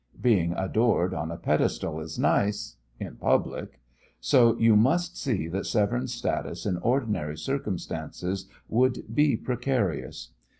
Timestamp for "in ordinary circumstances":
6.65-8.47